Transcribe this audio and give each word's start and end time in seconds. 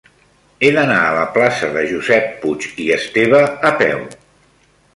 He 0.61 0.69
d'anar 0.77 0.95
a 1.01 1.11
la 1.17 1.25
plaça 1.35 1.69
de 1.75 1.83
Josep 1.91 2.33
Puig 2.45 2.67
i 2.87 2.89
Esteve 2.99 3.43
a 3.69 3.75
peu. 3.83 4.05